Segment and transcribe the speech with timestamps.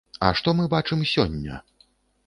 [0.29, 1.63] А што мы бачым сёння?